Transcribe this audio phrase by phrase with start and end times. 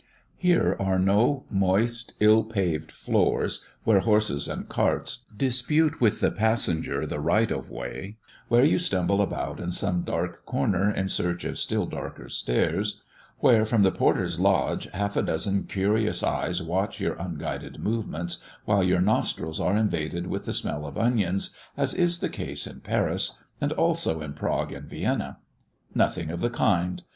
[0.37, 7.05] Here are no moist, ill paved floors, where horses and carts dispute with the passenger
[7.05, 8.17] the right of way;
[8.47, 13.03] where you stumble about in some dark corner in search of still darker stairs;
[13.41, 18.81] where, from the porter's lodge, half a dozen curious eyes watch your unguided movements, while
[18.81, 23.43] your nostrils are invaded with the smell of onions, as is the case in Paris,
[23.61, 25.37] and also in Prague and Vienna.
[25.93, 27.03] Nothing of the kind.